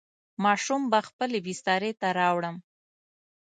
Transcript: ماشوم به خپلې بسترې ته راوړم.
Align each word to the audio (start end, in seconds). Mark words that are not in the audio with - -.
ماشوم 0.43 0.81
به 0.91 0.99
خپلې 1.07 1.39
بسترې 1.45 1.91
ته 1.99 2.07
راوړم. 2.19 2.55